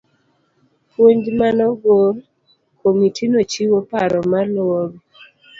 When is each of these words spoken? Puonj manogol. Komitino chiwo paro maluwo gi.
Puonj 0.91 1.23
manogol. 1.39 2.15
Komitino 2.79 3.39
chiwo 3.51 3.79
paro 3.89 4.19
maluwo 4.31 4.79
gi. 4.91 4.99